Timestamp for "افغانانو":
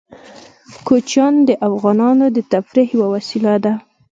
1.67-2.25